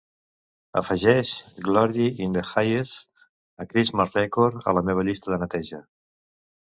[0.79, 1.33] Afegeix
[1.67, 3.11] "Glory in the Highest:
[3.59, 5.81] A Christmas Record" a la meva llista de neteja